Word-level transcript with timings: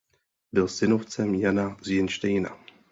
Byl 0.53 0.67
synovcem 0.67 1.35
Jana 1.35 1.77
z 1.81 1.89
Jenštejna. 1.89 2.57